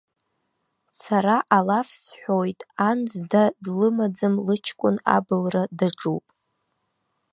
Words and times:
Сара 1.03 1.35
алаф 1.57 1.89
сҳәоит, 2.01 2.59
ан 2.89 2.99
зда 3.13 3.43
длымаӡам 3.63 4.35
лыҷкәын 4.45 4.95
абылра 5.15 5.63
даҿуп! 5.77 6.25